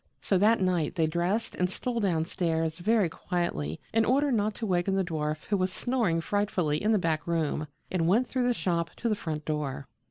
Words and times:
So 0.19 0.39
that 0.39 0.59
night 0.59 0.95
they 0.95 1.05
dressed 1.05 1.53
and 1.53 1.69
stole 1.69 1.99
down 1.99 2.25
stairs 2.25 2.79
very 2.79 3.07
quietly 3.07 3.79
in 3.93 4.03
order 4.03 4.31
not 4.31 4.55
to 4.55 4.65
waken 4.65 4.95
the 4.95 5.03
dwarf 5.03 5.43
who 5.45 5.57
was 5.57 5.71
snoring 5.71 6.21
frightfully 6.21 6.81
in 6.81 6.91
the 6.91 6.97
back 6.97 7.27
room, 7.27 7.67
and 7.91 8.07
went 8.07 8.25
through 8.25 8.47
the 8.47 8.53
shop 8.55 8.89
to 8.97 9.07
the 9.09 9.15
front 9.15 9.45
door. 9.45 9.85